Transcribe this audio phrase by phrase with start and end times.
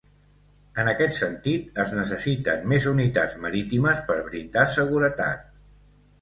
[0.83, 5.47] En aquest sentit, es necessiten més unitats marítimes per brindar seguretat.